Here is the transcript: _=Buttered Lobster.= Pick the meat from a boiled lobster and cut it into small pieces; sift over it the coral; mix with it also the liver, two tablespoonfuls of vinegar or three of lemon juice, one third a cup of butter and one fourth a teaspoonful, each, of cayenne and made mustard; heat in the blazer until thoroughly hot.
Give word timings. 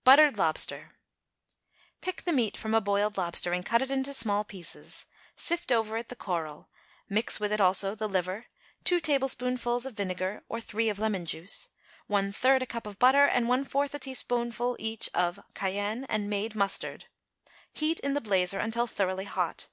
_=Buttered 0.04 0.38
Lobster.= 0.38 0.90
Pick 2.00 2.22
the 2.22 2.32
meat 2.32 2.56
from 2.56 2.74
a 2.74 2.80
boiled 2.80 3.16
lobster 3.16 3.52
and 3.52 3.66
cut 3.66 3.82
it 3.82 3.90
into 3.90 4.12
small 4.14 4.44
pieces; 4.44 5.06
sift 5.34 5.72
over 5.72 5.96
it 5.96 6.08
the 6.10 6.14
coral; 6.14 6.68
mix 7.08 7.40
with 7.40 7.50
it 7.50 7.60
also 7.60 7.96
the 7.96 8.06
liver, 8.08 8.46
two 8.84 9.00
tablespoonfuls 9.00 9.84
of 9.84 9.96
vinegar 9.96 10.44
or 10.48 10.60
three 10.60 10.88
of 10.88 11.00
lemon 11.00 11.24
juice, 11.24 11.70
one 12.06 12.30
third 12.30 12.62
a 12.62 12.66
cup 12.66 12.86
of 12.86 13.00
butter 13.00 13.24
and 13.24 13.48
one 13.48 13.64
fourth 13.64 13.92
a 13.96 13.98
teaspoonful, 13.98 14.76
each, 14.78 15.10
of 15.12 15.40
cayenne 15.54 16.04
and 16.04 16.30
made 16.30 16.54
mustard; 16.54 17.06
heat 17.72 17.98
in 17.98 18.14
the 18.14 18.20
blazer 18.20 18.60
until 18.60 18.86
thoroughly 18.86 19.24
hot. 19.24 19.70